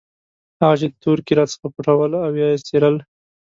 [0.61, 2.95] هغه چې تورکي راڅخه پټول او يا يې څيرل.